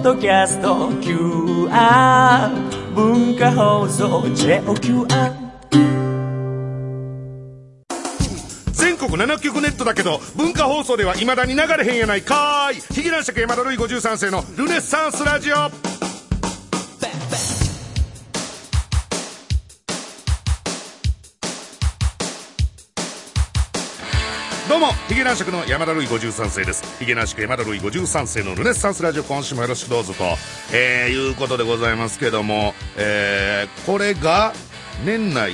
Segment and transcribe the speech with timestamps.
[0.00, 2.48] ッドキャスト QR
[2.94, 5.06] 文化放送 JOQR
[8.72, 12.80] 全国7局ネットだけど文化放送ではいまだに流れへんやないかーい。
[12.94, 15.99] ヒゲ男爵山田るい53世のルネッサンスラジオ。
[24.80, 26.82] うもヒゲ男爵の山田るい53世です。
[26.98, 30.24] ヒゲ男爵山田るい53世のルネッサンスラジオ今週もよろしくどうぞと、
[30.72, 34.54] えー、いうことでございますけども、えー、これが
[35.04, 35.52] 年内？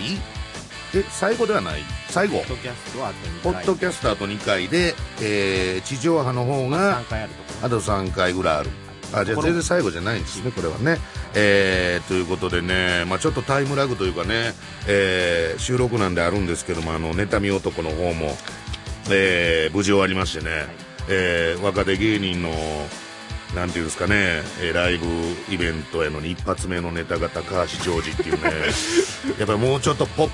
[0.94, 1.80] え最後ではない？
[2.08, 2.38] 最後。
[2.38, 7.66] ポッドキャストはあと2ポ回ッドキャストあと2回で、えー、地上波の方が3回あるところ。
[7.66, 8.70] あと3回ぐらいある。
[9.12, 10.98] あじゃあ全然最後じゃないんですねこれはね。
[11.34, 14.52] えー、ということでね、まあ、ちょっとタイムラグというかね、
[14.88, 18.36] えー、収録なんであるんですけどもあの妬み男の方も、
[19.10, 20.66] えー、無事終わりましてね、
[21.08, 22.50] えー若手芸人の
[23.54, 25.06] なんていうんですかね、えーライブ
[25.52, 28.50] イベントへの一発目のネタが高橋ジョージっていうね
[29.38, 30.28] やっぱりもうちょっとポッ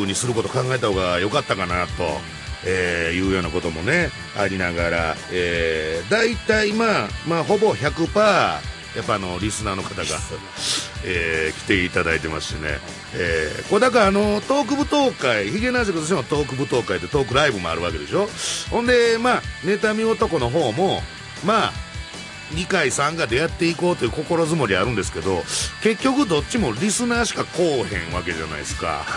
[0.00, 2.20] プにすること考えた方が良かったかなと、
[2.64, 8.60] えーいうようなこともねありながら、えー、大体まあまあほぼ100%
[8.96, 10.04] やっぱあのリスナーの方が、
[11.04, 12.78] えー来ていただいてましてね、
[13.14, 18.28] えーこれだからあのトーク舞踏会ヒゲナジクとしてのトーク舞踏会ってトークライブもあるわけでしょ？
[18.70, 21.02] ほんでまあ妬み男の方も
[21.44, 21.72] まあ
[22.54, 25.42] 2回3回でやっていこうという心づもりあるんですけど
[25.82, 29.04] 結局どっちもリスナーしか来おへんわけじゃないですか。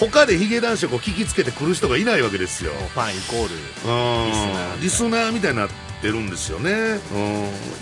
[0.00, 2.72] 他でヒゲ男爵を聞きつけてくる人がいないわけですよ。
[2.92, 3.54] ファンイコール
[4.74, 4.80] うん。
[4.82, 5.68] リスナーみたいにな
[6.06, 6.70] ってるんですよね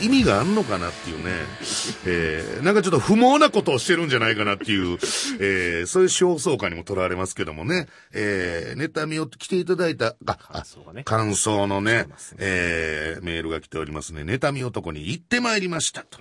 [0.00, 1.32] うん意味があんのかなっていうね、
[2.06, 4.98] えーなんかちょっと不毛なことをしてるんじゃないかなっていう、
[5.40, 12.06] えーそういう焦燥感にもとらわれますけどもね、えー、妬みを来ていただいた、あ、あ感想がね感想のねね
[12.38, 14.22] えーメールが来ておりますね。
[14.22, 16.18] 妬み男に行ってまいりましたと。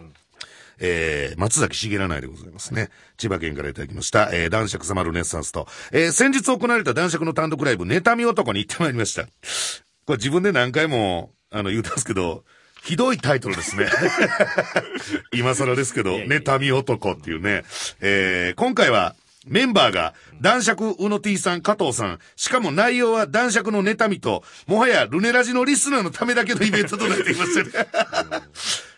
[0.79, 2.89] えー、松崎しげらないでございますね。
[3.17, 4.31] 千葉県からいただきました。
[4.33, 9.23] えー、男爵様ルネッサンスと、えー、先日行われた男爵の単独ライブ、妬み男に行ってまいりました。
[10.05, 12.44] これ自分で何回も、あの、言うたんですけど、
[12.84, 13.88] ひどいタイトルですね。
[15.31, 17.64] 今更ですけど、妬み男っていうね。
[18.02, 19.16] えー、今回は、
[19.46, 27.85] メンバーが、男爵うの T さん、加藤さん、しかも内容は男爵の妬みと、もはやルネラジのリスナーのためだけのイベントとなっていましたね。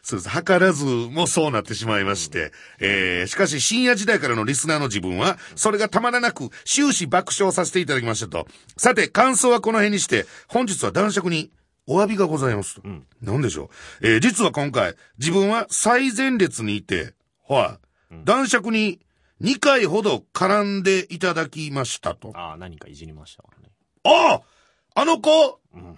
[0.02, 0.44] そうです。
[0.44, 2.52] 図らずもそうなってしまいまして。
[2.80, 8.48] えー、しかし深夜時代からのリスナーの自分は、それがたまらなく終始爆笑させていただきましたと。
[8.78, 11.50] さて、感想はこの辺にして、本日は男爵に
[11.88, 12.88] お詫びがございますと。
[13.22, 13.70] なんでしょ
[14.02, 14.08] う？
[14.08, 17.14] えー、実は今回、自分は最前列にいて、
[17.48, 17.80] は
[18.12, 18.16] い。
[18.24, 19.00] 男爵に
[19.42, 22.32] 2回ほど絡んでいただきましたと。
[22.34, 23.70] ああ何かいじりましたからね
[24.04, 24.42] あ
[24.96, 25.98] ああの子、ん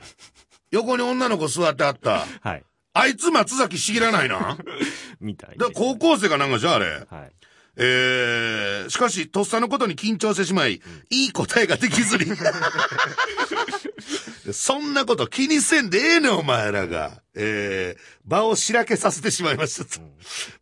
[0.72, 2.26] 横に女の子座ってあった。
[2.42, 4.58] はいあいつ松崎しぎらないな。
[5.22, 6.86] みたいですだ高校生かなんかじゃああれ。
[7.10, 7.32] はい
[7.80, 10.82] えー、しかし、とっさのことに緊張してしまい、
[11.12, 12.26] いい答えができずに。
[14.52, 17.22] そんなこと気にせんでええねん、お前らが。
[17.40, 20.04] えー、場をしらけさせてしまいましたと。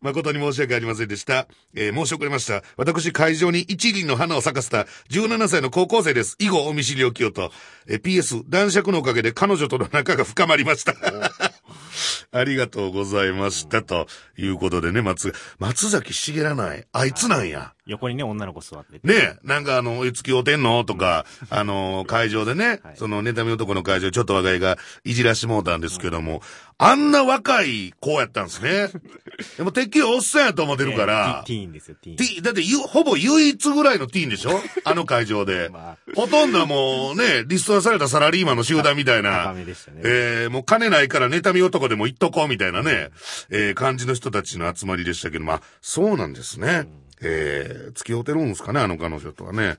[0.02, 1.48] 誠に申し訳ありませんでした。
[1.74, 2.62] えー、申し遅れました。
[2.76, 6.36] 私、会場に一輪の花を咲かせた17歳の高校生です。
[6.38, 7.50] 以後、お見知りおきをと。
[7.88, 10.94] えー、PS、男爵のおかげで彼女との仲が深まりました。
[12.32, 13.82] ありがとうございました。
[13.82, 14.06] と
[14.36, 16.86] いうことでね、松、松崎しげらない。
[16.92, 17.75] あいつなんや。
[17.86, 19.06] 横にね女の子座ってて。
[19.06, 20.84] ねえ、なんかあの、いつきおてんの？
[20.84, 22.96] とか、あの、会場でね、はい。
[22.96, 26.42] その、妬み男の会場、ちょっと若いがいじらしてもうたんですけども、
[26.78, 28.88] あんな若い子やったんですね。
[29.56, 32.16] でも、てっきりおっさんやと思ってるから、ティティーンですよティーン。
[32.16, 34.60] T、だってゆ、ほぼ唯一ぐらいのティーンでしょ？
[34.84, 35.68] あの会場で。
[35.72, 35.96] まあ。
[36.14, 39.54] ほとんどはもうね、リストラされたサラリーマンの集団みたいな。
[39.54, 40.00] でしたね。
[40.04, 43.10] えー、もう金ないから妬み男でも言っとこうみたいなね、
[43.50, 46.86] えー、感じの人たちの集まりでしたけど、まあ、そうなんですね。
[47.22, 49.76] えー、付き合うてるんですかね、あの彼女とはね。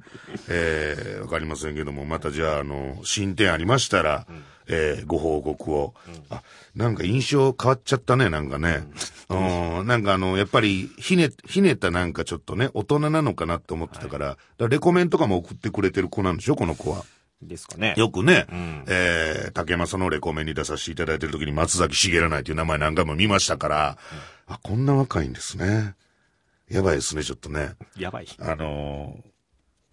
[0.50, 4.26] えー、わかりませんけども、またじゃあ、あの、進展ありましたら、
[4.68, 5.94] えー、ご報告を。
[6.30, 6.42] あ、
[6.76, 8.84] なんか印象変わっちゃったね、なんかね。
[9.30, 17.06] うん、なんかあの、やっぱり、ひね、ひねったなんかちょっとね、大人なのかなって思ってたから、だからレコメンとかも送ってくれてる子なんでしょ、この子は。
[17.42, 17.94] ですかね。
[17.98, 18.84] よくね、ん。
[18.88, 23.98] えー、竹正のレコメンに出させていただいてる時に松崎しげらないという名前何回も見ましたから、
[24.48, 25.96] あ、こんな若いんですね。
[26.70, 27.76] やばいですね、ちょっとね。
[27.98, 29.38] やばいあのー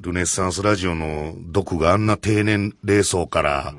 [0.00, 3.74] ルネッサンスラジオの毒があんな低年齢層から、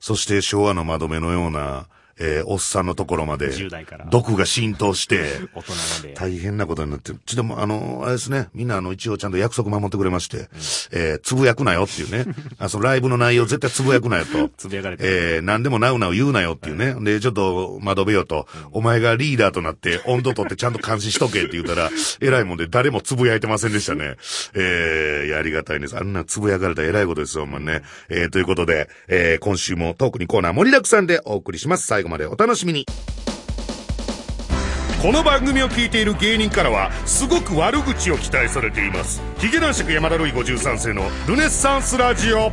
[0.00, 5.40] そして昭和の窓辺のような、えーおっさんのところまで、10代から毒が浸透して、
[6.14, 7.18] 大変なことになってる。
[7.24, 10.48] ちょっともうあの、あれですね、みんなあの、一応ちゃんと約束守ってくれまして、
[10.90, 12.26] えーつぶやくなよっていうね、
[12.58, 14.50] あそのライブの内容絶対つぶやくなよと。
[14.56, 16.94] つぶやかれてえー、何でもなうなう言うなよっていうね。
[17.00, 24.16] で、ちょっと窓辺よと、お前がリーダーとなって温度取ってちゃんと監視しとけって言ったら、偉いもんで誰もつぶやいてませんでしたね。
[24.54, 25.96] えー、いや、ありがたいです。
[25.96, 27.82] あんなつぶやかれたら偉いことですよ、ほんまね。
[28.08, 31.86] えー、ということで、えー、今週もトークにコーナー盛りだくさんでお送りします。
[32.02, 32.84] 最後までお楽しみに。
[35.00, 39.22] この番組を聞いている芸人からはすごく悪口を期待されています。
[39.38, 42.50] ヒゲ男爵山田るい53世のルネッサンスラジオ。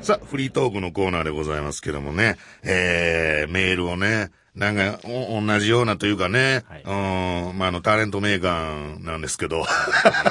[0.00, 6.82] さあ、フリートークのコーナーでございますけどもね、えー、メールをね、なんか、お同じようなというかね、はい。
[6.82, 9.66] うん、まあ、あの、タレントメーカーなんですけど、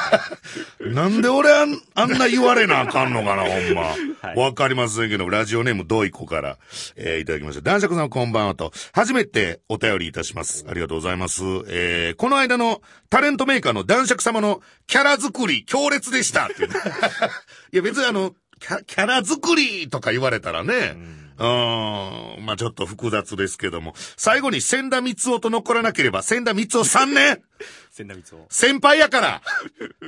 [0.81, 3.81] なんで俺あんあんな言われなあかんのかな、 ほんま。
[3.83, 4.35] はい。
[4.35, 6.57] わかりませんけど、ラジオネームどいこから、
[6.95, 7.61] えーいただきました。
[7.61, 10.65] 男爵さんこんばんはと、初めてお便りいたします。
[10.67, 11.43] ありがとうございます。
[11.67, 12.81] えーこの間の
[13.11, 16.47] タレントメーカーの男爵様のキャラ作り強烈でした
[17.71, 22.45] いや別にあの、キャキャラ作りとか言われたらね、うん、うん。
[22.45, 27.41] まあちょっと複雑ですけども、最後に千田光夫と残らなければ、千田光夫3年
[27.95, 28.45] 千田光夫。
[28.49, 29.41] 先輩やから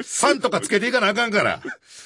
[0.04, 1.62] さんとかつけていかなあかんから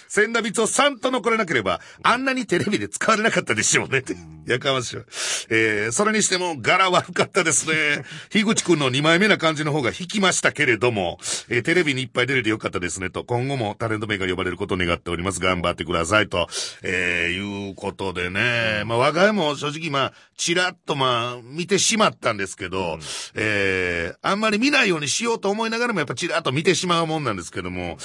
[0.09, 4.15] 千田光夫さんと残らなければ、あんなにテレビで使われなかったでしょうねって。
[4.45, 5.03] やかましいわ。
[5.49, 8.03] えー、それにしても柄悪かったですね。
[8.29, 11.17] 樋口くんの2枚目な感じの方が引きましたけれども、
[11.49, 15.39] えーテレビにいっぱい出れてよかったですねと、今後もタレント名が呼ばれることを願っております。
[15.39, 16.47] 頑張ってくださいと、
[16.83, 18.83] えー、いうことでね。
[18.85, 22.99] まあ、我が家も正直まあ、ちらっとまあ、見てしまったんですけど、
[23.35, 27.97] えー、あんまり見ないようにしようと思いながらもやっぱちらっと見てしまうもんなんですけども、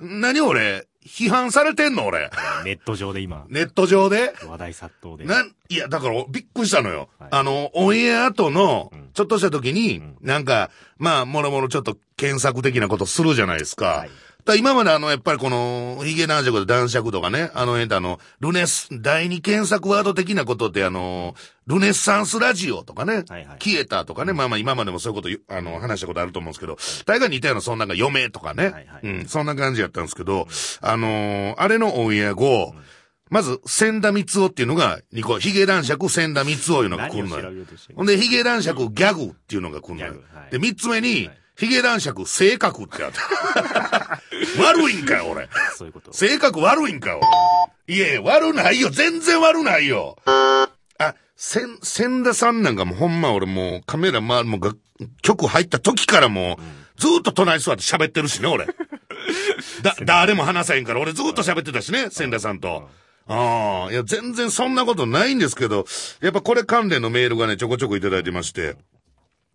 [0.00, 2.30] 何俺、批判されてんの俺。
[2.64, 4.34] ネット上で今、ネット上で？
[4.46, 5.24] 話題殺到で。
[5.24, 7.08] なん、いや、だから、びっくりしたのよ。
[7.18, 13.86] はいあの、オンエア後のん、ちょっとした時に、なんか、まあ、もろもろちょっと検索的なことするじゃないですか。
[13.86, 14.10] はい
[14.44, 21.34] だ今まであの、やっぱりこの、ヒゲ男爵と男爵とかね、あの辺であの、ルネス、第二検索ワード的なことであの、
[21.66, 23.58] ルネッサンスラジオとかね、はいはい。
[23.60, 28.86] 消えたとかね、まあまあ今までもそういうことあの、話したことあると思うんですけど、大概似たようなそんなんが嫁とかね、はいはい。
[29.04, 30.48] うん、そんな感じやったんですけど、
[30.80, 32.74] あのーあれのオンエア後、
[33.30, 37.50] まず、千田光夫っていうのが、2個、ヒゲ男爵千田光夫いうのが来るのよ。
[37.94, 40.12] ほんで、ヒゲ男爵ギャグっていうのが来るのよ。
[40.34, 40.50] はい。
[40.50, 44.20] で、三つ目にはい、ヒゲ男爵性格ってあった。
[44.62, 45.48] 悪いんかよ、俺。
[45.76, 46.12] そういうこと。
[46.12, 47.20] 性格悪いんかよ。
[47.86, 48.90] いやいや、悪ないよ。
[48.90, 50.16] 全然悪ないよ。
[50.26, 54.72] あ、千、千田さんなんかもうほんま俺もうカメラ回るもうが
[55.22, 58.66] 曲入った時からもう、ずーっと隣に座って喋ってるしね、俺。
[59.82, 62.88] だ、誰も話せへんから俺ずーっと喋ってたしね、千田さんと。
[63.28, 65.86] ああ、いや、全然そんなことないんですけど、
[66.20, 68.76] やっぱこれ関連のメールがね、ちょこちょこいただいてまして、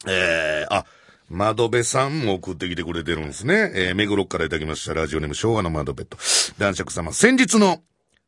[0.07, 0.85] えー、あ、
[1.29, 3.71] 窓辺さんも送ってきてくれてるんですね。
[3.75, 4.93] えー、目黒からいただきました。
[4.93, 6.17] ラジオネーム昭和の窓辺と。
[6.57, 7.81] 男爵様、先日の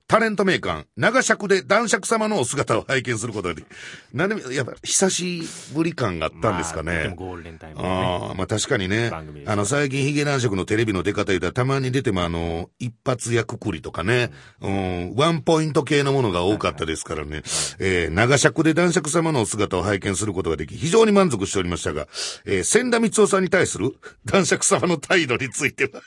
[0.10, 3.66] タレント名鑑、長尺で男爵様のお姿を拝見することができ、
[4.12, 5.44] なんで、やっぱ久し
[5.76, 6.94] ぶり感があったんですかね。
[6.94, 7.90] まあでもゴールデンタイムでね。
[7.90, 9.12] ああ、まあ確かにね。
[9.46, 17.44] あの、最近ヒゲ男爵のテレビの出方言うたらたまに出てもあの、一発やくくりとかね、うん、ワンポイント系のものが多かったですからね。
[17.78, 22.08] えー、長尺で男爵様のお姿を拝見することができ、非常に満足しておりましたが、
[22.48, 23.92] えー、千田光夫さんに対する
[24.26, 26.02] 男爵様の態度については、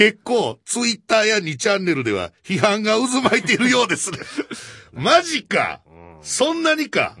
[0.00, 4.18] 結構、ツイッターや2チャンネルでは批判が渦巻いているようですね。
[4.94, 5.82] マジか
[6.22, 7.18] そんなにか、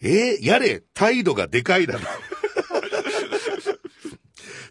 [0.00, 2.00] えーやれ、態度がでかいだの。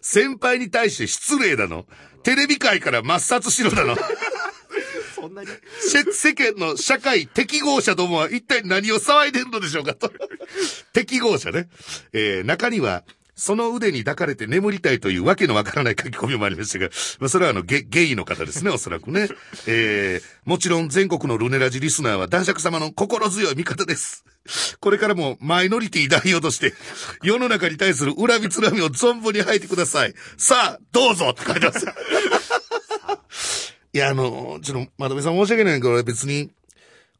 [0.02, 1.86] 先輩に対して失礼だの。
[2.24, 3.96] テレビ界から抹殺しろだの。
[5.14, 5.48] そんなに
[5.80, 10.12] せ世間の社会適合者どもは一体何を騒いでるのでしょうかと。
[10.92, 11.70] 適合者ね。
[12.12, 13.02] えー中には、
[13.40, 19.28] その腕に抱かれて眠りたいというわけのわからない書き込みもありましたが、まあ、それはあのゲ、ゲイの方ですね、おそらくね。
[19.66, 24.24] えーもちろん全国のルネラジリスナーは男爵様の心強い味方です。
[24.80, 26.74] これからもマイノリティ代表として、
[27.22, 30.14] 世の中に対する恨みつらみを存分に吐いてください。
[30.36, 31.72] さあ、どうぞって書いてま
[33.32, 33.76] す。
[33.92, 36.50] いや、あの、ちょっと、まとめさん申し訳ないけど、別に、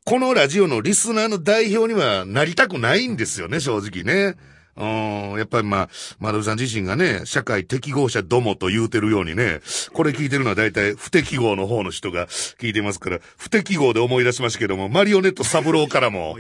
[0.05, 4.37] このラジオのリスナーの代表にはなりたくないんですよね、正直ね。
[4.81, 9.61] うん、やっぱりまあ、まどめさん自身がね、社会適合者どもと言うてるようにね、
[9.93, 16.39] これ聞いてるのは大体不適合の方の人が聞いてますから、不適合で思い出しましたけども、マリオネット三郎からも、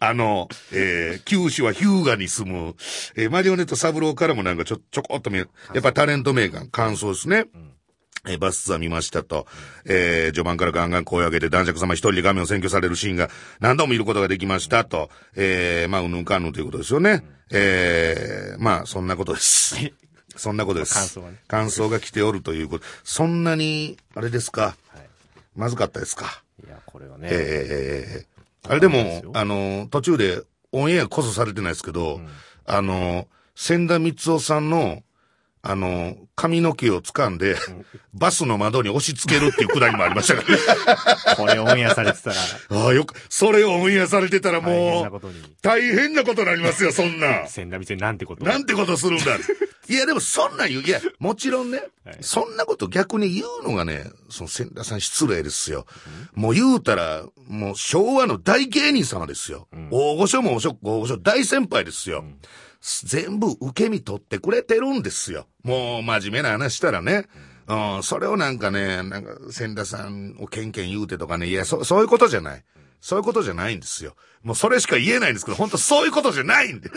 [0.00, 2.74] あの、えー、九州はヒューガに住む、
[3.16, 7.46] えーマリオネット三郎からもなんかちょ、ちょこっと見え、やっぱタレント名が感想ですね。
[8.26, 9.46] えーバスツアー見ましたと、
[9.86, 13.30] えー序盤からガンガン声を上げて男爵様一人で画面を占拠されるシーンが
[13.60, 17.37] 何度も見ることができましたと、えーまあ、うんぬんかんぬんということですよね。
[17.50, 19.76] えーまあ、そんなことです。
[20.36, 20.94] そんなことです。
[20.94, 22.84] 感想はね感想が来ておるということ。
[23.04, 25.08] そんなに、あれですか、はい。
[25.56, 26.42] まずかったですか？
[26.64, 27.28] いや、これはね。
[27.30, 28.38] ええ
[28.68, 32.20] あれでも、あの、途中でオンエアこそされてないですけど、
[32.66, 35.02] あの、千田光夫さんの、
[35.62, 37.56] あの、髪の毛を掴んで、
[38.14, 40.62] バスの窓に押し付けるっていうくだりもありましたからね。
[41.36, 42.36] これオンエアされてたら、
[42.70, 45.30] ああ、よく、それをオンエアされてたらもう。
[45.62, 47.46] 大変なことになりますよ、そんな。
[47.50, 49.36] 千田店なんてことをなんてことするんだ。
[49.88, 50.82] いや、でもそんなん言う。
[50.82, 55.86] いや、もちろんね、はいそんなこと逆に言うのがね、その千田さん失礼ですよ。
[56.34, 59.68] もう言うたら、もう昭和の大芸人様ですよ。
[59.90, 62.24] 大御所も大御所大先輩ですよ。
[62.80, 65.46] 全部受け身取ってくれてるんですよ。
[65.62, 67.26] もう真面目な話したらね。
[67.66, 72.64] うん、それをなんかね、なんか、千田さんをケンケン言うてとかね、いや、そ、そういうことじゃない。
[73.00, 74.14] そういうことじゃないんですよ。
[74.42, 76.90] もうそれしか言えないんですけど、本当そういうことじゃないんで。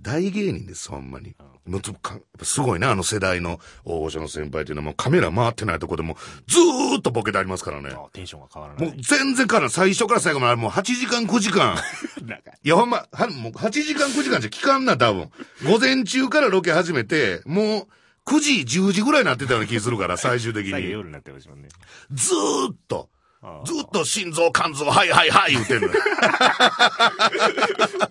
[0.00, 1.34] 大芸人です、ほんまに。
[1.66, 7.90] もうすごいね、あの世代の大御所の先輩っていうのはもうカメラ回ってないとこでもずーっとボケてありますからね。
[7.92, 9.02] あテンションが変わらなもうい。
[9.02, 11.76] 全然からん最初から最後までもう8時間9時間。
[12.64, 15.30] いやほんま、はもう8時間9時間じゃ聞かんな、多分。
[15.64, 17.88] 午前中からロケ始めて、もう
[18.30, 20.90] 9時、10時ぐらいになってたような気するから、最終的に。
[20.90, 21.68] 夜になってましたもんね。
[22.12, 23.08] ずーっと。
[23.42, 25.88] あずーっと心臓、肝臓、はいはいはい言うてんの。
[25.88, 25.92] あ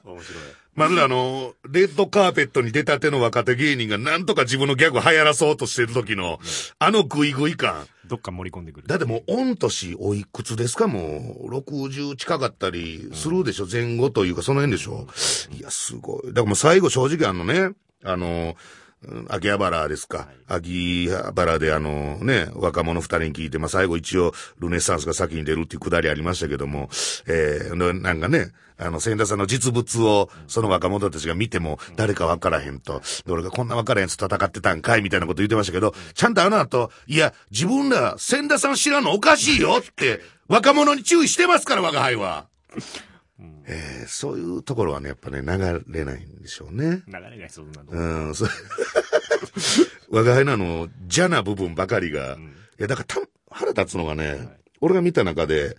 [0.05, 0.43] 面白い。
[0.75, 6.39] まずあの、レッドカーペットに出たての若手芸人がなんとか自分のギャグ流行らそうとしてる時の、
[6.77, 7.87] あのグイグイ感。
[8.05, 8.87] どっか盛り込んでくる。
[8.87, 10.87] だってもう、御年おいくつですか？
[10.87, 15.07] もう、60近かったりするでしょ、前後というか、その辺でしょ、
[15.51, 16.27] いや、すごい。
[16.27, 17.71] だからもう最後正直あのね、
[18.03, 18.55] あの、うん
[19.29, 20.27] 秋葉原ですか。
[20.47, 26.89] 秋葉原であのね、若者二人に聞いて、まあ最後一応ルネッサンスが先に出るっていうくだりありましたけども、
[27.27, 42.47] えー、ななんかね、あの、千田さんの実物を、その若者たちが見ても、誰か分からへんと、で俺がこんな分からへんやつ戦ってたんかいみたいなこと言ってましたけど、ちゃんとあの後、いや、自分ら、千田さん知らんのおかしいよって、若者に注意してますから、我が輩は。
[43.69, 47.03] えー、そういうところはね、やっぱね、流れないんでしょうね。
[47.05, 48.27] 流れが必要なの。
[48.27, 48.49] うん、そう。
[50.09, 52.37] 我が輩のあの、邪な部分ばかりが、
[52.79, 53.21] いや、だからた、
[53.51, 55.77] 腹立つのがね、俺が見た中で、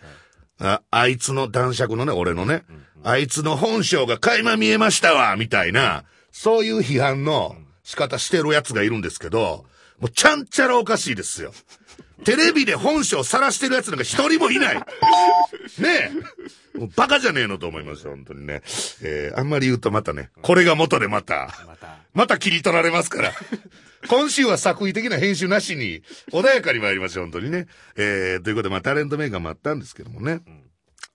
[0.59, 2.65] あ、あいつの男爵のね、俺のね、
[3.05, 9.65] あいつの本性が垣間見えましたわ、みたいな、そういう批判の仕方してるやつがいるんですけど、
[9.99, 11.53] もうちゃんちゃらおかしいですよ。
[12.25, 14.77] テレビで本性さらしてるやつなんか一人もいない。
[14.77, 14.85] ね
[16.75, 16.79] え。
[16.79, 18.63] もうバカじゃねえのと思いますよ、本当にね。
[19.03, 23.33] えー、あんまり言うとまたね、これが元でまた、また、また切り取られますから。
[24.09, 27.67] 今週は作為的な編集なしに、穏やかに参りましょう、本当にね。
[27.97, 30.41] えー、ということで、まあ、タレントメーカーもあったんですけどもね。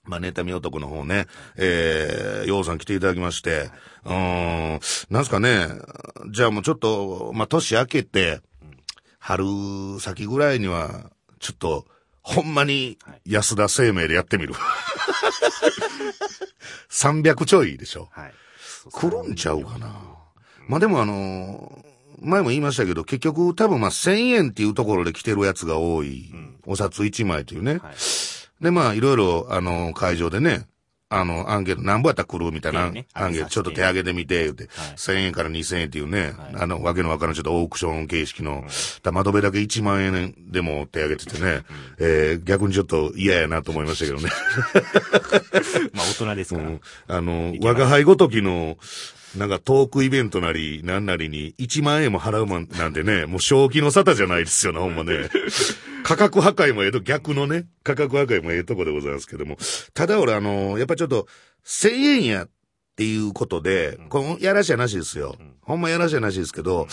[0.05, 3.69] まあ、妬み男の方ね、えー、ようさん来ていただきまして、
[4.03, 4.79] うーん、
[5.09, 5.67] なんすかね、
[6.31, 8.41] じゃあもうちょっと、まあ、年明けて、
[9.25, 9.45] 春
[10.01, 11.85] 先ぐらいには、ちょっと、
[12.21, 14.53] ほんまに安田生命でやってみる。
[16.89, 18.09] 300ちょいでしょ。
[18.11, 18.33] はい。
[18.91, 19.95] 来るんちゃうかな。
[20.67, 21.93] まあでもあのー
[22.25, 26.31] 前も言いましたけど、結局多分まあ1000円っていうところで来てるやつが多い。
[26.65, 27.77] お札1枚というね。
[27.77, 27.93] はい。
[28.61, 30.67] でまあいろいろあの会場でね、
[31.13, 34.65] あのアンケート何本やったら来るみたいな、アンケートちょっと手上げてみて、言って、
[34.97, 38.63] 1000円から2000円っていうね、あのわけのわからんちょっとオークション形式の、
[39.03, 41.61] だ窓辺だけ1万円でも手上げててね、
[41.99, 44.29] えー逆にちょっと嫌やなと思いましたけどね。
[45.93, 46.67] まあ大人ですから。
[46.67, 46.81] うん。
[47.07, 48.77] あの、我が輩ごときの、
[49.37, 55.29] なんかトークイベントなり、なんなりに1万円も払うもんなんてね、 もう正気の沙汰じゃないですよね、ほんまね。
[56.03, 59.57] 価格破壊もええと、逆のね、価格破壊もええとこでございますけども。
[59.93, 61.27] ただ俺あの、やっぱちょっと、
[61.65, 62.49] 1000円やっ
[62.95, 65.35] ていうことで、このやらしやなしですよ。
[65.61, 66.87] ほんまやらしやなしですけど、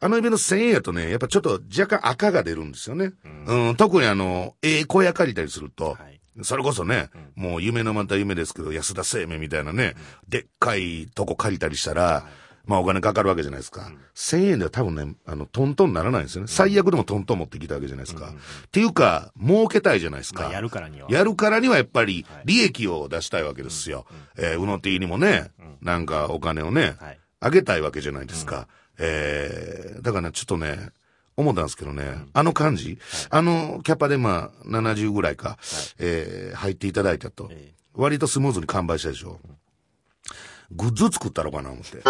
[0.00, 3.12] あのイベント1000円やとね、やっぱちょっと若干赤が出るんですよね。
[3.46, 6.20] うん、特にあの、ええ小屋借りたりすると、はい。
[6.42, 9.94] それこそね、もう夢のまた夢ですけど、安田生命みたいなね、
[10.28, 12.26] でっかいとこ借りたりしたら、
[12.66, 13.92] まあお金かかるわけじゃないですか。
[14.14, 16.48] 1000円では多分ね、あの、トントンならないんですよね。
[16.48, 18.30] 最悪でもトントン持ってきたわけじゃないですか。
[18.30, 20.44] っていうか、儲けたいじゃないですか。
[20.44, 21.08] まあやるからには。
[21.10, 24.06] やるからにはやっぱり利益を出したいわけですよ。
[24.36, 25.50] えー、うの T にもね、
[25.82, 28.66] なんかお金をねはい、あげたいわけじゃないですか。
[28.98, 30.90] えー、だからね、ちょっとね、
[31.36, 32.98] 思ったんですけどね、あの感じ、
[33.30, 35.58] あのキャパでまあ70ぐらいか、
[35.98, 39.40] えー、入っていただいたと、ええ割とスムーズに完売したでしょ。
[40.72, 42.02] グッズ作ったのかな思って。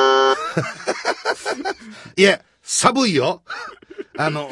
[2.17, 3.43] いや、寒いよ。
[4.17, 4.49] あの、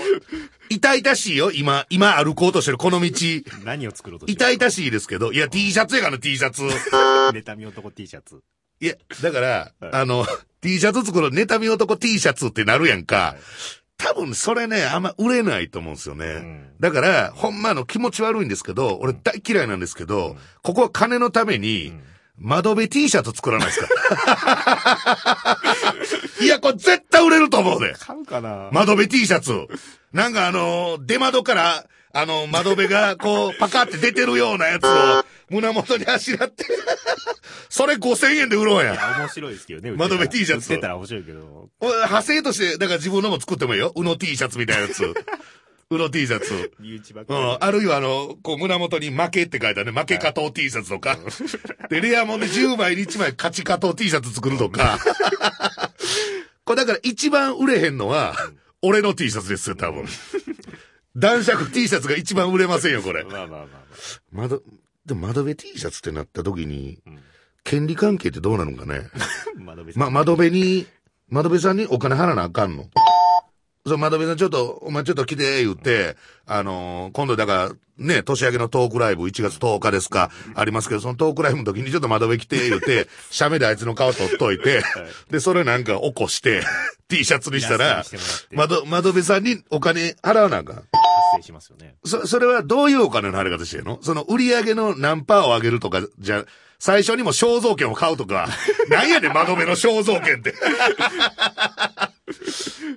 [0.69, 3.11] 痛々しいよ、今、今歩こうとしてるこの道。
[3.65, 6.63] 何を作ろうとして痛々しいですけど、いや、T シャツやから T シャツ。
[6.63, 6.71] る
[7.43, 8.41] 妬み男 T シャツ。
[8.81, 10.27] いや、だから、はいあの、
[10.61, 13.17] T シャツ作る妬み男 T シャツってなるやんか。
[13.17, 16.27] はい多分それね、あんま売れないと思うんですよね。
[16.41, 21.93] んだから、ほんまあの気持ち悪いんですけど、俺大嫌いなんですけど、ここは金のために、
[22.39, 23.87] 窓辺 T シャツ作らないですか？
[26.41, 27.95] いや、これ絶対売れると思うで。
[27.99, 29.67] 買うかな窓辺 T シャツ。
[30.13, 36.65] なんかあの、出窓から、あの、窓辺がこう、パカって出てるようなやつを、胸元にあしらって。
[37.69, 39.17] それ5000円で売ろうや。
[39.19, 39.93] 面白いですけどね。
[39.97, 41.69] 窓辺 T シャツ売ってたら面白いけど。
[41.81, 43.93] 俺派生として、だから自分のも作ってもいいよ。
[43.95, 45.03] うの T シャツみたいなやつ。
[45.91, 46.73] うの T シャツ。
[46.81, 47.41] 身内ばっかり。
[47.41, 47.57] うん。
[47.61, 51.19] あるいはあの、こう胸元に負けって書いたね、負け加藤 T シャツとか。
[51.91, 54.99] で、レアもんで10枚に1枚勝ち加藤 T シャツ作るとか。
[56.65, 58.35] これだから一番売れへんのは、
[58.81, 60.07] 俺の T シャツですよ、多分。
[61.17, 63.25] 男爵 T シャツが一番売れませんよ、これ。
[63.25, 63.67] まあまあまあ
[64.33, 64.63] ま窓、
[65.07, 67.19] でも窓辺 T シャツってなった時にん、
[67.65, 69.09] 権利関係ってどうなのかね。
[69.15, 69.19] あ。
[69.59, 70.13] 窓辺さま、ん。
[70.13, 70.87] 窓辺に、
[71.29, 72.89] 窓辺さんにお金払わなあかんの。
[73.85, 76.17] そう、窓辺さんちょっと、お前ちょっと来て、言って、
[76.47, 84.83] あのー今度だから、ね、年明けのトークライブ1月10日ですか、ありますけど、そのトークライブの時にちょっと窓辺来て、言って、写メであいつの顔撮っといて、
[85.31, 86.63] で、それなんか起こして、
[87.09, 88.05] T シャツにしたら
[88.53, 90.85] 窓、窓辺さんにお金払わなあかん。
[91.43, 91.97] しますよね。
[92.05, 93.99] そ、それはどういうお金の払い方してるの？
[94.03, 96.45] その売り上げの何パーを上げるとか、じゃ、
[96.79, 98.49] 最初にも肖像権を買うとか、
[98.91, 100.55] なんやねん、窓辺の肖像権って。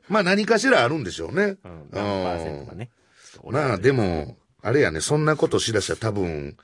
[0.10, 1.58] まあ何かしらあるんでしょうね。
[1.64, 1.90] うん。
[1.92, 2.90] 何パーセントかね。
[3.44, 6.58] まあでも、あれやね、そんなことしだしたら多分、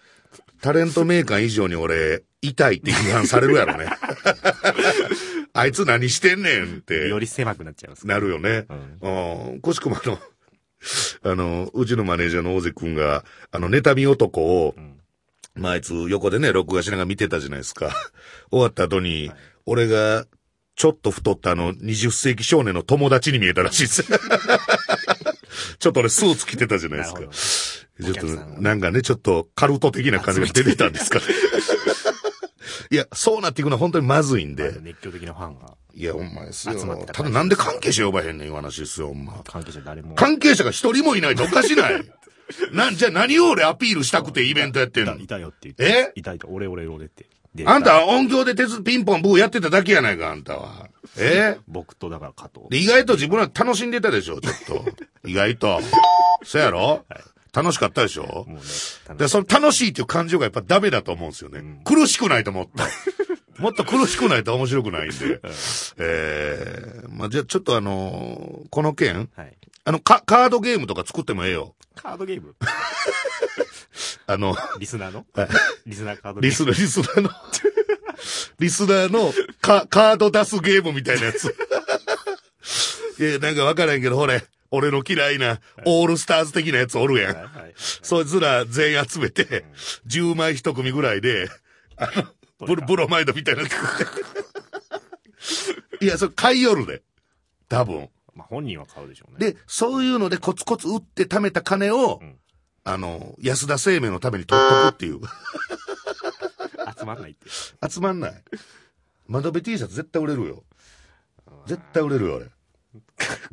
[0.62, 3.88] タレントメーカー以上に俺、痛いって批判されるやろね。
[5.54, 7.10] あいつ何してんねんって。
[7.10, 8.08] より狭くなっちゃいます。
[8.08, 8.66] なるよね。
[9.02, 9.62] うん。
[9.62, 10.18] くしくもあの、
[11.24, 14.76] あの、うちのマネージャーの大関くんが、あの、妬み男を、
[15.56, 17.92] まあ、あいつ横でね、録画しながら見てたじゃないですか。
[18.52, 19.32] 終わった後に、
[19.66, 20.26] 俺が、
[20.76, 24.04] ちょっと太ったあの、20世紀少年の友達に見えたらしいです。
[25.80, 27.20] ちょっと俺スーツ着てたじゃないですか。
[28.02, 31.26] ちょっとなんかね、ちょっとカルト的な感じが出てたんですかね。
[32.90, 34.74] いや、そうなっていくのは本当にまずいんで。
[34.82, 37.06] 熱狂的なファンが、いや、ほんまですよ集まって。
[37.08, 39.42] たただなんで関係者呼ばへんねんいう話ですよ、ほんま。
[39.46, 40.16] 関係者誰も。
[40.16, 42.02] 関係者が一人もいないとおかしない。
[42.74, 45.18] なん、じゃあ何を俺アピールしたくてイベントやってんの？
[45.18, 45.84] いたよって言って。
[45.86, 46.12] え？
[46.16, 46.48] いたいた。
[46.48, 47.26] 俺俺俺って。
[47.56, 50.88] であんたは音響で鉄ピンポンブーやってただけやないか、あんたは。
[51.18, 51.58] え？
[51.68, 52.68] 僕とだから加藤。
[52.70, 54.86] で意外と自分は楽しんでたでしょ、ちょっと。
[55.28, 55.82] 意外と。
[56.44, 57.06] そやろ？
[57.54, 58.24] 楽しかったでしょ？
[58.24, 58.62] もうね、
[59.18, 61.82] で、その楽しいっていう感情がやっぱダメだと思うんですよね。
[61.84, 62.84] 苦しくないともっと。
[63.62, 65.40] もっと苦しくないと面白くないんで。
[66.00, 69.58] ええまあ、じゃあちょっとあのーこの件、はい。
[69.84, 71.76] あの、カカードゲームとか作ってもええよ。
[71.96, 72.56] カードゲーム？
[74.28, 75.26] あの、リスナーの？
[75.34, 75.50] はい
[75.88, 77.30] リスナーカードゲームリスナー、リスナーの、
[78.60, 81.56] リスナーのカカード出すゲームみたいなやつ。
[83.20, 87.36] いや、なんかわからんけど、ほれ、俺の嫌いなオールスターズ的なやつおるやん。
[87.36, 87.74] はいはい。
[87.78, 89.66] そいつら全員集めて、
[90.08, 91.50] 10枚一組ぐらいで、
[91.98, 92.28] あの、
[92.68, 93.64] ブロブロマイドみたいな。
[96.02, 97.04] いや、それ買いよるで。
[97.70, 98.10] 多分。
[98.34, 99.52] まあ本人は買うでしょうね。
[99.52, 102.38] で、そういうのでコツコツ売って貯めた金を、ん
[102.84, 105.20] あの、安田生命のために取っとくっていう。
[106.98, 107.50] 集まんないって。
[107.90, 108.44] 集まんない。
[109.28, 110.64] 窓辺 T シャツ絶対売れるよ。
[111.68, 112.48] 絶対売れるよ、俺。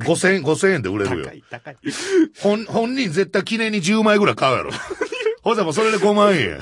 [0.00, 1.32] 5000円、5000円で売れるよ高。
[1.32, 1.76] い、高い。
[2.40, 4.72] 本、本人絶対記念に10枚ぐらい買うやろ。
[5.42, 6.58] ほんもうそれで5万円や。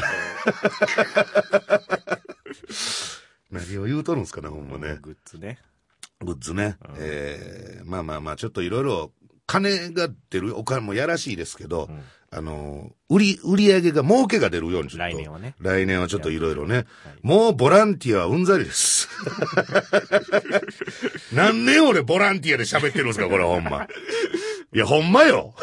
[3.51, 4.99] 何を言うとるんですかね、ほんまね。
[5.01, 5.59] グッズね。
[6.21, 6.77] グッズね。
[6.99, 9.13] えー、まあまあまあ、ちょっといろいろ、
[9.47, 11.89] 金が出る、お金もやらしいですけど、
[12.31, 15.05] あの、売り、売り上げが、儲けが出るようにちょっと。
[15.05, 16.85] 来年はね来年はちょっといろいろね。
[17.23, 19.09] もうボランティアはうんざりです。
[21.33, 23.87] 何年俺ボランティアで喋ってるんですか、これほんま。
[24.73, 25.55] いや、ほんまよ。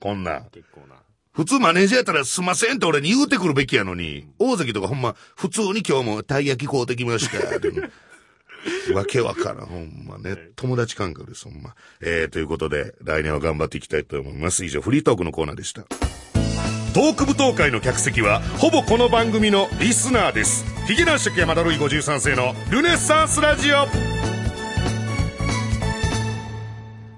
[0.00, 0.50] こんなん。
[0.50, 0.96] 結構な。
[1.38, 7.38] 普通マネージャーやったらすんませんって俺に言うてくるべきやのに、大関とかほんま、普通に今日もたい焼き買うてきました。
[8.92, 10.36] わけわからん、ほんまね。
[10.56, 11.76] 友達感覚です、ほんま。
[12.00, 14.64] えー、ということで、来年は頑張っていきたいと思います。
[14.64, 15.82] 以上、フリートークのコーナーでした。
[15.82, 20.64] トーク舞踏会の客席は、ほぼこの番組のリスナーです。
[20.88, 23.86] ヒゲ男爵山田るい53世のルネッサンスラジオ。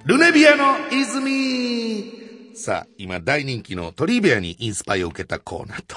[0.04, 2.19] ルネビアの泉
[2.60, 5.96] さあ、今大人気のトリビアにインスパイを受けたコーナーと、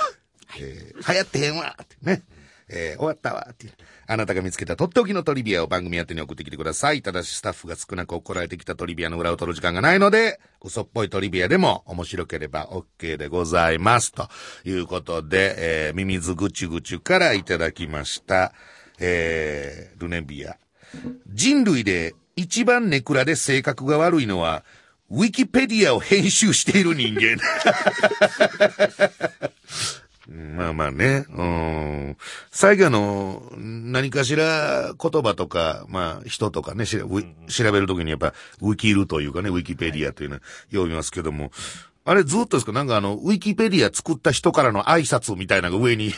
[0.58, 2.23] えー流行ってへんわってね。
[2.69, 3.73] えー、終わったわっていう。
[4.08, 7.02] あなたが見つけたとっておきのトリビアを番組宛てに送ってきてください。
[7.02, 14.13] ただしスタッフが少なく送られてきたトリビアの裏を取る時間がないので、嘘っぽいトリビアでも面白ければ OK でございます。
[14.13, 14.30] と
[14.63, 18.54] いうことで、えー、ミミズぐちゅぐちゅからいただきました。
[18.99, 20.56] えー、ルネビア。
[21.28, 24.63] 人類で一番ネクラで性格が悪いのは、
[25.15, 27.38] ウィキペディアを編集している人間。
[30.58, 31.26] まあまあね。
[31.30, 32.17] うん。
[32.49, 41.52] 最後あの、何かしら言葉とか、まあ人とかね、調べるときにやっぱ、ウィキルというかね、ウィキペディアというのは読みますけども、
[42.06, 42.71] あれずっとですか？
[42.71, 46.12] なんかあの、ウィキペディア作った人からの挨拶みたいなのが上に、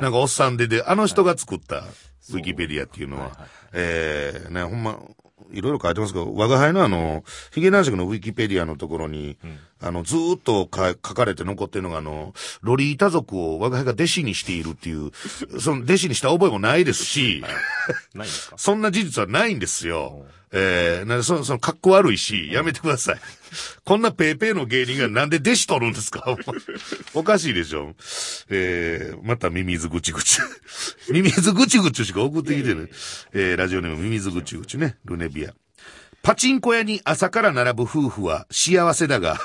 [0.00, 3.36] なんかおっさんでで、あの人が作ったウィキペディアっていうのは、
[3.72, 4.98] ええね、ほんま、
[5.52, 9.36] いろいろ書いてますけど、我が輩のあの、ヒゲ男爵のウィキペディアのところに、
[9.80, 15.10] あの、ずーっとか書かれて残ってるのが、あの、ロリータ族を我が輩が弟子にしているっていう、
[15.60, 17.44] その弟子にした覚えもないですし、
[18.14, 18.58] ないんですか？
[18.58, 20.24] そんな事実はないんですよ。
[20.56, 23.16] えー、なんでその、その、格好悪いし、やめてください。
[23.84, 26.24] こんなペーペーの芸人がなんで弟子取るんですか？
[27.12, 27.96] おかしいでしょ。
[28.50, 30.38] えー、またミミズぐちぐち。
[31.10, 32.88] ミミズぐちぐちしか送ってきてる。
[33.32, 35.52] えー、ラジオネームミミズぐちぐちね、ルネビア。
[36.22, 39.40] パチンコ屋に朝から並ぶ夫婦は幸せだが、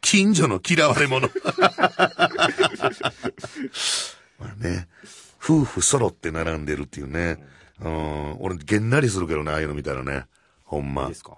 [0.00, 1.28] 近所の嫌われ者。
[4.40, 4.88] まあね、
[5.42, 7.36] 夫婦揃って並んでるっていうね。
[7.80, 10.24] うん、俺、げんなりするけどね、ああいうの見たらね。
[10.68, 11.14] ほんまで。
[11.14, 11.36] すか？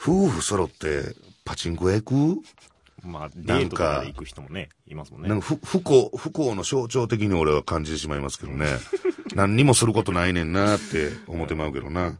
[0.00, 1.14] 夫婦揃って、
[1.44, 3.06] パチンコ屋行く？
[3.06, 5.28] まあ、デートとかで行く人もね、いますもんね。
[5.28, 8.66] なんかふ不幸、不幸の象徴的に俺は感じてしまいますけどね。
[9.34, 12.18] 何にもすることないねんなって思ってまうけどな。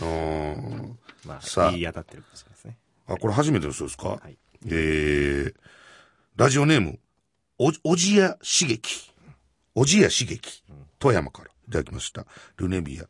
[0.00, 0.98] うん。
[1.24, 2.76] まさああ、言い当たってるかもしれないですね。
[3.06, 4.36] あ、これ初めての人ですか、はい。
[4.66, 5.54] えー、
[6.36, 6.98] ラジオネーム、
[7.58, 9.12] お、おじやしげき。
[9.74, 10.62] おじやしげき。
[10.98, 12.26] 富山からいただきました。
[12.56, 13.04] ルネビア。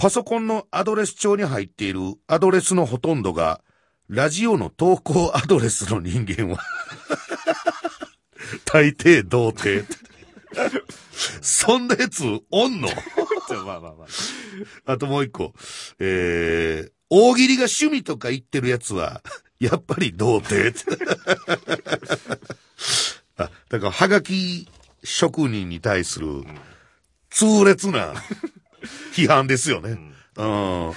[0.00, 3.60] パソコンのアドレス帳に入っているアドレスのほとんどが、
[4.08, 6.58] ラジオの投稿アドレスの人間は、
[8.64, 9.86] 大抵童貞。
[11.42, 12.88] そんなやつおんの？
[13.66, 14.06] まあまあま
[14.86, 14.92] あ。
[14.92, 15.52] あともう一個。
[15.98, 19.22] えー、大喜利が趣味とか言ってるやつは、
[19.58, 20.82] やっぱり童貞。
[23.36, 24.66] あ、だから、はがき
[25.04, 26.42] 職人に対する、
[27.28, 28.14] 痛烈な
[29.12, 29.98] 批判ですよね。
[30.36, 30.92] うん。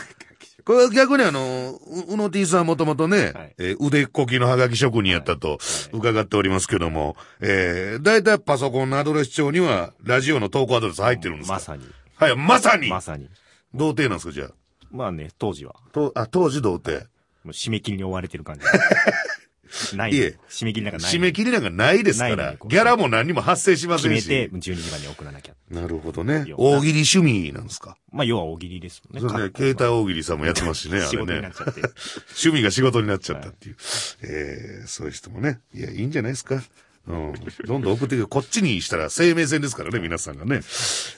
[0.65, 1.71] これは逆にあの、
[2.08, 5.58] ううの T さんはもともとね、はいえー腕っこきのハガキ職人やったと
[5.91, 11.54] 伺っておりますけども、えー、だいたいパソコンのアドレス帳には、ラジオの投稿アドレス入ってるんですか？
[11.56, 11.84] まさに。
[12.15, 13.30] はい、まさに、まさに。
[13.73, 14.49] 童貞なんですか、じゃあ？
[14.91, 17.08] まあね、当時は、と、あ、当時童貞。
[17.43, 18.62] もう締め切りに追われてる感じ。
[19.96, 20.12] ない。
[20.12, 21.14] いえ締め切りなんかない。
[21.14, 24.28] 締め切りなんかないですからギャラも何にも発生しませんし。
[24.28, 25.54] 決めて、12時までに送らなきゃ。
[25.72, 26.46] なるほどね。
[26.58, 27.98] 大喜利趣味なんですか？
[28.12, 29.30] まあ、要は大喜利ですもんね。
[29.30, 31.52] それね、か携帯大喜利さんもやってますしね、 あ仕れね事になっ。
[31.54, 31.82] ちゃって。
[32.44, 33.76] 趣味が仕事になっちゃったっていう。
[34.24, 35.60] えー、そういう人もね。
[35.74, 36.62] いや、いいんじゃないですか？
[37.08, 37.34] うん。
[37.66, 38.28] どんどん送ってくる。
[38.28, 40.62] こっちにしたら生命線ですからね、皆さんがね。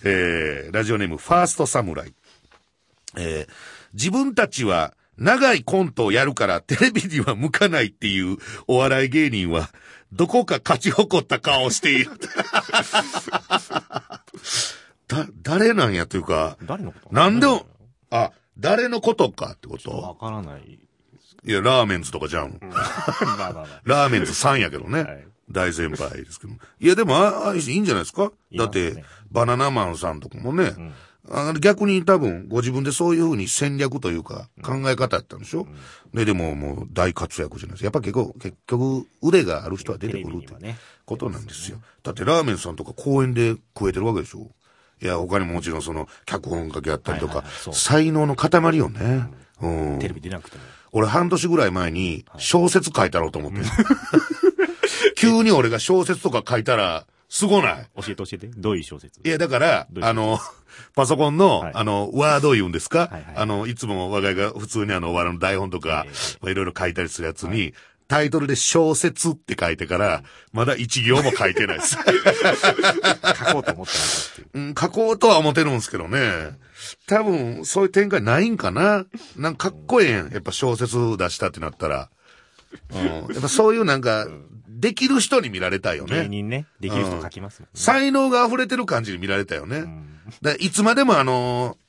[0.04, 2.13] えー、ラジオネーム、ファーストサムライ。
[3.18, 3.54] えー、
[3.94, 9.69] 自分たちは長いコントをやるからテレビには向かないっていう お笑い芸人は、
[10.12, 12.12] どこか勝ち誇った顔をしている。
[15.08, 17.13] だ、誰なんやというか、誰のこと？
[17.15, 17.62] なんでう
[18.10, 20.80] あ、誰のことかってこわとからない。
[21.47, 22.60] いや、ラーメンズとかじゃん。
[23.84, 25.04] ラーメンズさんやけどね。
[25.04, 26.54] はい大先輩ですけど。
[26.80, 28.32] いや、でも、ああいいんじゃないですか？
[28.58, 30.73] だって、バナナマンさんとかもね、
[31.31, 35.67] あ逆に多分、ご自分でそういうふうに戦略というか、考え方やったんでしょ、
[36.13, 37.85] で、でももう大活躍じゃないですか。
[37.85, 41.79] やっぱ結構、結局、腕がある人は出てくるってことなんですよ。
[42.03, 44.51] だって、ラーメンさんとか公園で食えてるわけでしょ？
[45.01, 49.29] いや、他にももちろんその、脚本家やったりとかはいはいはい、才能の塊よね。
[49.61, 49.99] うん。
[49.99, 50.63] テレビ出なくても。
[50.91, 53.59] 俺半年ぐらい前に小説書いたろうと思って。
[55.17, 57.05] 急に俺が小説とか書いたら、
[57.36, 57.88] すごない？
[58.02, 58.48] 教えて教えて。
[58.48, 59.19] どういう小説？
[59.21, 60.39] いや、だからあの、
[60.95, 66.06] パソコンの、はいあの、ワード言うんですか、はいはいあの、いつも我が家が普通にあの、お笑いの台本とか
[66.43, 67.74] いろいろ書いたりするやつに、
[68.08, 71.98] タイトルで小説って書いてから、まだ一行も書いてないです。
[73.50, 73.86] 書こうと思ってなかっ
[74.36, 74.48] たう。
[74.54, 76.58] うん、書こうとは思ってるんですけどね。
[77.08, 79.06] 多分、そういう展開ないんかな？
[79.36, 80.32] なんかかっこええやん。
[80.32, 82.10] やっぱ小説出したってなったら。
[82.93, 83.34] うん。
[83.34, 84.26] やっぱそういうなんか、
[84.75, 86.23] できる人に見られたいよね。
[86.23, 87.71] 芸人ね、できる人書きますもんね。
[87.73, 89.79] 才能が溢れてる感じに見られたよね。
[89.79, 90.07] ん
[90.41, 91.85] だいつまでもあのー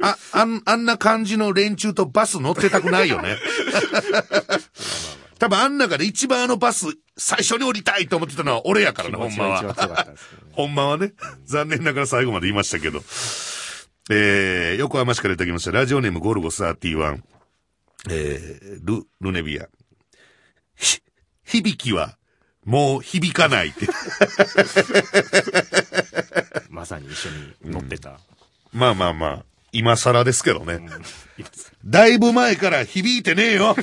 [0.00, 3.36] あ、あん、あんな感じの連中とバス乗ってたくないよね。
[5.38, 10.06] 多分あん中で一番あのバス好最初に降りたいと思ってたのは俺やから気な、ほんまは。
[10.52, 11.12] ほんまはね。
[11.44, 13.02] 残念ながら最後まで言いましたけど。
[14.10, 15.70] えー、横浜市からいただきました。
[15.70, 17.20] ラジオネームゴルゴ31。
[18.10, 19.68] えー、ル、ルネビア。
[20.76, 21.00] ひ、
[21.48, 22.16] 響きは、
[22.64, 23.88] もう響かないって。
[26.68, 28.20] まさに一緒に乗ってた。
[28.72, 30.74] まあまあまあ、今更ですけどね。
[30.74, 30.88] うん
[31.84, 33.76] だいぶ前から響いてねえよ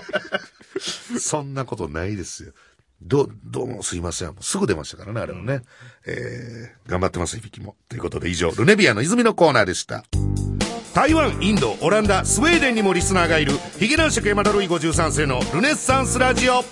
[1.18, 2.52] そんなことないですよ。
[3.00, 4.34] ど、どうもすいません。
[4.40, 5.62] すぐ出ましたからね、あれもね。
[6.04, 7.76] えー、頑張ってます、響きも。
[7.88, 10.04] ということで以上、ルネビアの泉のコーナーでした。
[10.94, 16.62] 台湾、インド、オランダ、スウェーデンにもリスナーがいる、ヒゲ男爵山田ルイ53世のルネッサンスラジオ。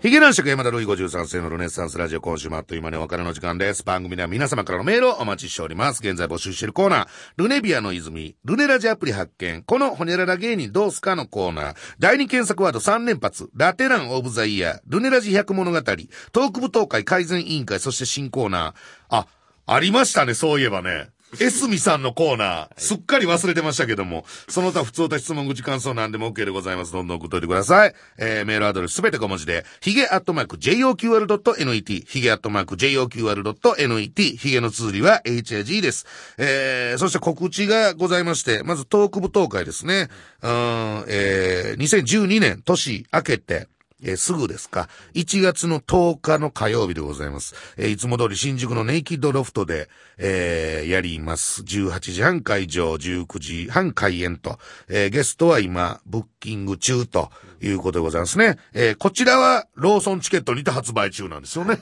[0.00, 3.84] ヒゲ男爵山田ルイ53世のルネッサンスラジオ今週もあっという間にお別れの時間です。
[3.84, 6.00] 番組では皆様からのメールをお待ちしております。
[6.02, 18.72] 現在募集しているコーナー、ルネビアの泉、ルネラジアプリ発見、このホニャララ芸人どうすかのコーナー、第2検索ワード3連発、ラテランオブザイヤー、ルネラジ100物語、トーク部東会改善委員会、そして新コーナー、
[19.10, 19.26] あ、
[19.66, 21.10] ありましたね、そういえばね。
[21.40, 26.92] エスミさんのコーナー、すっかり忘れてましたけども、その他普通た質問口感想なんでも OK でございます。
[26.92, 27.94] どんどん送っといてください。
[28.18, 36.06] えー、メールアドレスすべて小文字で、ヒゲアットマーク JOQR.net、ヒゲアットマーク JOQR.net、ヒゲの通りは HAG です。
[36.36, 40.08] えー、そして告知がございまして、まずトーク部東会ですね。
[40.42, 43.68] うーん、えー、2012年年明けて、
[44.02, 44.88] えーすぐですか。
[45.14, 47.54] 1月の10日の火曜日でございます。
[47.76, 49.88] えーいつも通り新宿のネイキッドロフトで、
[50.18, 51.62] えーやります。
[51.62, 58.58] 18時半会場、19時半開演と、えーゲストは今、ブッキング中ということでございますね。
[58.74, 61.80] えーこちらはローソンチケットにて発売中なんですよね。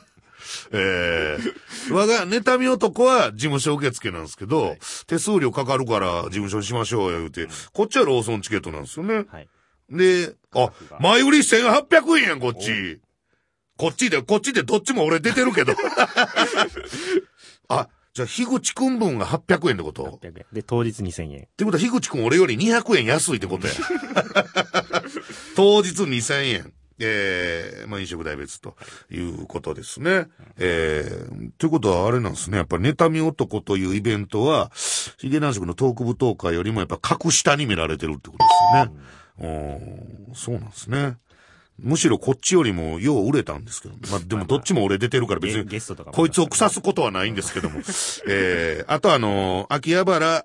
[0.73, 9.27] えー、我が、妬み男は事務所受付なんですけど、手数料かかるから事務所にしましょうよ言うて、こっちはローソンチケットなんですよね。
[9.31, 9.49] はい。
[9.91, 13.01] で、あ、前売り1800円やん、こっち。
[13.77, 15.73] こっちで、こっちでどっちも俺出てるけど。
[17.69, 20.47] あ、じゃあ、樋口くん分が800円ってこと？800円。
[20.53, 21.43] で、当日2000円。
[21.45, 23.73] ってことは、樋口くん俺より200円安いってことや。
[25.57, 26.73] 当日2000円。
[27.01, 28.77] えー、まあ飲食代別と
[29.11, 30.29] いうことですね。
[30.59, 32.59] えー、ということはあれなんですね。
[32.59, 34.71] やっぱり妬み男というイベントは、
[35.19, 38.93] ヒゲ男爵のトーク舞踏会よりもやっぱ格下に見られてるってことですよね。
[38.95, 39.03] うん、
[40.35, 41.17] そうなんですね。
[41.79, 47.81] むしろこっちよりもよう売れたんですけど、まあでもどっちも俺出てるから別ゲに、ゲストとかもこいつを腐すことはないんですけども。
[48.29, 50.45] えー、あとあのー秋葉原、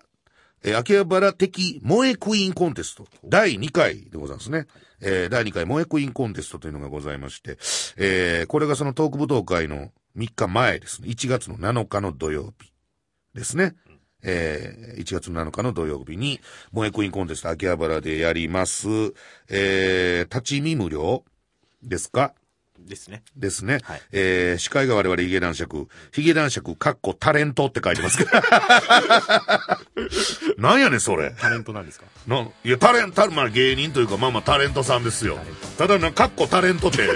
[0.64, 4.68] えー秋葉原的萌えクイーンコンテスト、第2回でございますね。
[5.02, 7.58] えー第2回萌えクイーンコンテストというのがございまして、
[7.98, 11.10] えーこれがそのトーク武道会の3日前ですね。
[11.10, 12.72] 1月の7日の土曜日
[13.34, 13.76] ですね。
[14.26, 16.40] えー1月の7日の土曜日に、
[16.72, 18.88] 萌えクイーンコンテスト秋葉原でやります。
[19.50, 21.24] えー立ち見無料
[21.84, 22.34] ですか？
[22.78, 23.24] ですね。
[23.38, 23.80] ですね。
[23.84, 25.88] はいえー、司会が我々ヒゲ男爵。
[26.12, 28.32] ヒゲ男爵、かっこタレントって書いてますけど。
[30.62, 31.34] なんやねん、それ。
[31.40, 32.06] タレントなんですか？
[32.28, 35.40] なんいや、タレント、まあ芸人というか、まあまあタレントさんですよ。
[35.78, 37.08] ただな、かっこタレントって、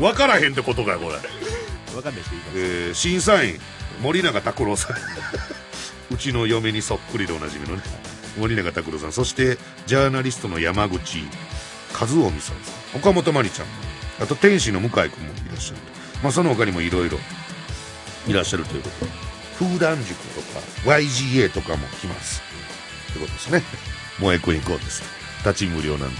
[0.00, 1.14] わからへんってことかよ、これ。
[1.96, 2.50] わかんない人います。
[2.56, 3.58] えー、審査員、
[4.02, 4.96] 森永拓郎さん。
[6.10, 7.82] うちの嫁にそっくりでおなじみのね、
[8.38, 9.12] 森永拓郎さん。
[9.12, 11.18] そして、ジャーナリストの山口
[11.98, 12.56] 和臣さん。
[12.98, 13.68] 岡本真理ちゃん。
[14.20, 15.80] あと、天使の向井君もいらっしゃる。
[16.22, 17.18] まあ、その他にもいろいろ
[18.26, 19.10] いらっしゃるということで。
[19.58, 22.42] 風団塾とか、YGA とかも来ます。
[23.12, 23.62] ということですね。
[24.16, 25.02] 萌えクイーンコンテス
[25.42, 25.50] ト。
[25.50, 26.16] 立ち無料なんで、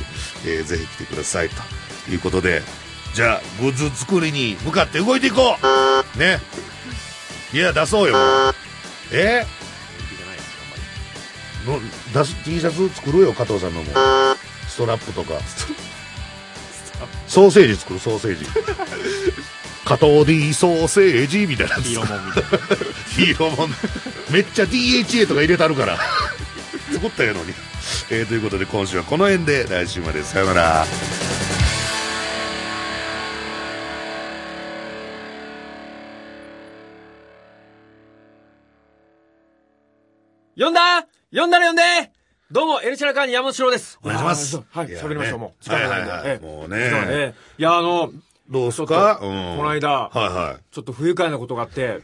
[0.46, 1.48] えーぜひ来てください。
[1.48, 2.62] ということで、
[3.14, 5.56] じゃあ、グッズ作りに向かって動いていこ
[6.14, 6.40] うね。
[7.52, 8.16] いや、出そうよ、
[9.12, 9.73] え人
[11.64, 11.80] の
[12.12, 13.92] 出す T シャツ作るよ、加藤さんのも。
[14.68, 15.40] ストラップとか。
[17.26, 18.46] ソーセージ作る、ソーセージ。
[19.84, 21.76] 加藤 D ソーセージみたいな。
[21.76, 22.48] ヒーローモンみたいな。
[23.08, 23.70] ヒーローもん
[24.30, 25.98] めっちゃ DHA とか入れたるから。
[26.92, 27.52] 作ったやのに。
[28.10, 30.86] えーということで今週はこの辺で来週までさよなら。
[41.36, 41.82] 呼んだら呼んで
[42.52, 43.98] どうも、エルシャラカーニ山本史郎です。
[44.04, 45.64] お願いしますはい、喋りましょう、ねもう。
[45.64, 46.10] 時間がないんで。
[46.12, 48.12] はいはいはいええもうねいや、あの、
[48.48, 49.18] どうすか？
[49.20, 49.56] うん。
[49.56, 50.62] この間、はいはい。
[50.72, 51.98] ちょっと不愉快なことがあって、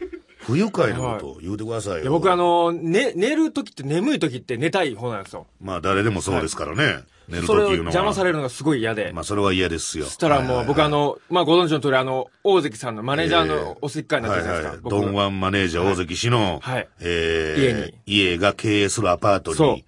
[0.46, 2.00] 不愉快なことを言うてくださいよ。
[2.00, 5.46] いや僕あの、ね、寝る時って眠い時って寝たい方なんですよ。
[5.61, 7.05] まあ誰でもそうですからね。
[7.29, 7.92] 寝るとそれをきいうのは。
[7.92, 9.12] 邪魔されるのがすごい嫌で。
[9.14, 10.07] まあそれは嫌ですよ。
[10.07, 14.81] そしたらもう、僕あの、まあご存知の通り、あの、大関さんのマネージャーえのおせっかいになってるじゃないですか。
[14.83, 19.85] 僕ドンワンマネージャー大関氏の、はいえー家に家が経営するアパートそうに。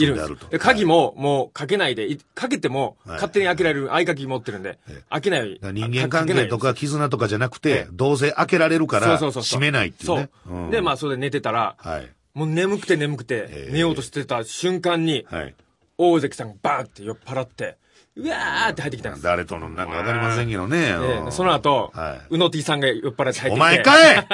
[0.00, 9.18] いるんですで鍵も、もうかけないで、いかけても、はい勝手に開けられる合鍵持ってるんでええ、開けない人間関係とか絆とかじゃなくてええ、どうせ開けられるかにら。
[9.18, 10.28] 閉めないっていうね。
[10.44, 10.66] そう。
[10.68, 12.10] んで、まあ、それで寝てたら、はい。
[12.34, 15.54] もう眠くて眠くてえ、え寝ようとしてた瞬間に、はい。
[15.98, 17.76] 大関さんがバーンって酔っ払って、
[18.16, 19.22] うわーって入ってきたんです。
[19.22, 20.94] 誰とのなんかわかりませんけどね。
[21.30, 23.50] その後、はいうの T さんが酔っ払って入ってきて。
[23.52, 24.26] お前かい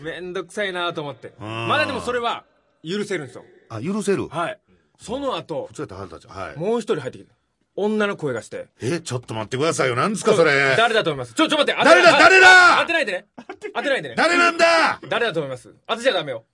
[0.02, 1.28] めんどくさいなと思って。
[1.28, 2.44] んまだでもそれは
[2.84, 3.44] 許せるんですよ。
[3.68, 4.60] あ、許せるはい。
[4.98, 6.30] その後普、通やったら腹立つ。
[6.30, 6.58] はい。
[6.58, 7.34] もう一人入ってきた。
[7.78, 8.68] 女の声がして。
[8.80, 9.96] え、ちょっと待ってくださいよ。
[9.96, 10.76] 何ですか、それ。
[10.78, 11.34] 誰だと思います？
[11.34, 11.84] ちょ、ちょ待って。
[11.84, 13.26] 誰だ誰だ当てないでね。
[13.74, 14.14] 当てないでね。
[14.16, 15.74] 誰なんだ誰だと思います？
[15.86, 16.44] 当てちゃダメよ。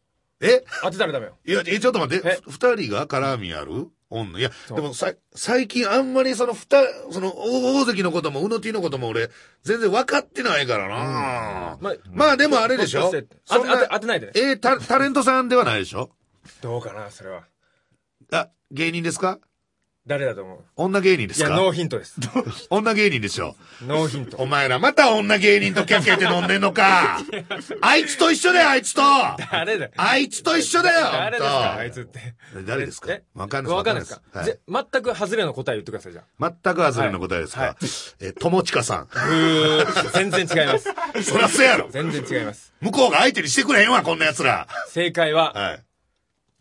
[0.41, 0.65] え？
[0.83, 1.37] 当てたらダメよ。
[1.47, 3.87] いや、え、ちょっと待って二人が絡みある？
[4.11, 4.41] 女？
[4.41, 9.31] いや、でもさ、最近あんまりその二、その、大大関のことも、うの T のことも俺、
[9.63, 13.13] 全然分かってないからな、ままあでもあれでしょ？
[13.47, 14.33] 当てな当て当てないでね。
[14.35, 16.11] えタレントさんではないでしょ？
[16.61, 17.45] どうかな、それは。
[18.33, 19.39] あ、芸人ですか？
[20.05, 20.65] 誰だと思う？
[20.75, 22.17] 女芸人でいや、すかノーヒントです。
[22.71, 23.55] 女芸人でしょ
[23.87, 24.37] ノーヒント。
[24.39, 27.21] お前らまた女芸人とキャッキャって飲んでんのか
[27.81, 29.03] あいつと一緒だよ、あいつと
[29.53, 32.35] 誰だあいつと一緒だよ誰ですかあいつって。
[32.67, 33.13] 誰ですか？
[33.13, 34.23] えわかんないわかんないですか？
[34.41, 36.53] はいぜ全く外れの答え言ってください、じゃあ。
[36.65, 37.77] 全く外れの答えですか、はい
[38.19, 39.03] え、友近さん。
[39.05, 40.89] うー全然違います。
[41.31, 42.75] そらそうやろ全然違います。
[42.81, 44.67] 向こうが相手にしてくれへんわ、こんな奴ら。
[44.89, 45.85] 正解は、はい。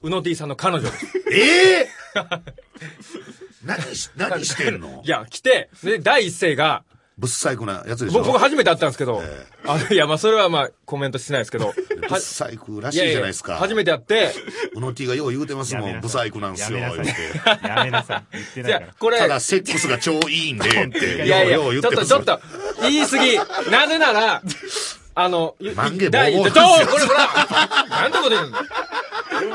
[0.02, 1.06] うの T さんの彼女です。
[1.32, 1.90] ええ？
[3.66, 5.02] 何し、何してんの？
[5.06, 6.84] いや、来て、で、第一声が、
[7.18, 8.20] ぶっ細工なやつでしょ？
[8.20, 13.58] 僕、僕初めて会ったんですけど、えあいや、まあ、それはまあ、コメントしてないですけど、 ぶっは細工らしいじゃないですか。
[13.58, 14.34] 初めて会って、
[14.74, 16.02] うの T がよう言うてますもん。
[16.02, 17.38] ぶ細工なんすよ、やめな言うて。
[17.38, 17.68] さい。
[17.68, 18.24] やめなさい。
[18.38, 18.86] 言ってないから、。
[18.86, 21.26] じゃあこれ、ただ、セックスが超いいんで、って。
[21.26, 22.42] いやいや、ようようちょっと、言ってますちょっと、
[22.82, 23.72] 言い過ぎ。
[23.72, 24.42] なぜなら、
[25.14, 27.28] あの、い万華第ボーボーちょ、これほら、
[27.90, 28.66] なんてこと言うんだ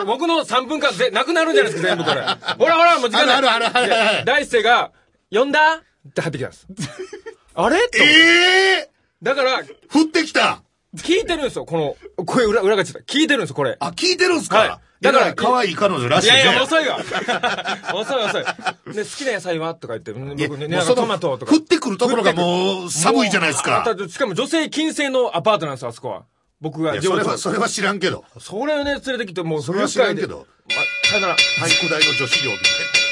[0.06, 2.20] 僕の3分間ぜ、なくなるんじゃないですか、全部これ。
[2.58, 3.36] ほらほら、もう時間ない。
[3.36, 4.92] あるあるあるある第一声が、
[5.32, 5.76] 呼んだ？
[6.08, 6.66] って入ってきたんです。
[7.54, 7.76] あれ？
[7.88, 7.98] と。
[7.98, 8.90] ええ
[9.22, 10.62] だから、降ってきた
[10.96, 11.76] 聞いてるんですよ、こ
[12.18, 13.76] の、声裏、裏がちょっと聞いてるんですよ、これ。
[13.80, 14.58] あ、聞いてるんすか？
[14.58, 16.36] はいだから可愛い彼女らしいね。
[16.42, 16.96] いやいや、遅いわ。
[17.92, 18.44] 遅 い遅い。
[18.94, 19.74] で、好きな野菜は？
[19.74, 21.52] とか言って、僕ね、トマトとか。
[21.52, 23.84] 降ってくるところがもう寒いじゃないですか。
[24.08, 26.22] しかも女性禁制のアパートなんですよ、あそこは。
[26.60, 28.24] 僕がそれは、上それは知らんけど。
[28.40, 30.46] それをね、連れてきて、もう、それは知らんけど。
[30.68, 30.74] ま
[31.08, 31.36] さよなら。
[31.36, 33.05] 体育大の女子寮みたいな。